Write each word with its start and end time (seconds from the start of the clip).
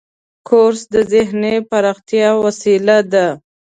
کورس 0.47 0.81
د 0.93 0.95
ذهني 1.13 1.55
پراختیا 1.69 2.29
وسیله 2.43 2.97
ده. 3.11 3.27